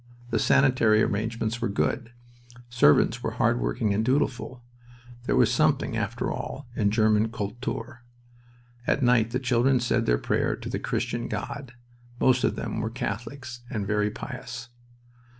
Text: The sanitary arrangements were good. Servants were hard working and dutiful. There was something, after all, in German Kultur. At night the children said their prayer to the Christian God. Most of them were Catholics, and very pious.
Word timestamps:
The 0.31 0.39
sanitary 0.39 1.03
arrangements 1.03 1.61
were 1.61 1.69
good. 1.69 2.11
Servants 2.71 3.21
were 3.21 3.33
hard 3.37 3.61
working 3.61 3.93
and 3.93 4.03
dutiful. 4.03 4.63
There 5.27 5.35
was 5.35 5.53
something, 5.53 5.95
after 5.95 6.31
all, 6.31 6.67
in 6.75 6.89
German 6.89 7.27
Kultur. 7.29 7.99
At 8.87 9.03
night 9.03 9.29
the 9.29 9.37
children 9.37 9.79
said 9.79 10.07
their 10.07 10.17
prayer 10.17 10.55
to 10.55 10.69
the 10.69 10.79
Christian 10.79 11.27
God. 11.27 11.73
Most 12.19 12.43
of 12.43 12.55
them 12.55 12.81
were 12.81 12.89
Catholics, 12.89 13.61
and 13.69 13.85
very 13.85 14.09
pious. 14.09 14.69